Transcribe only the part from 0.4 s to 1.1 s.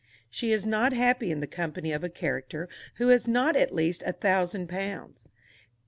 is not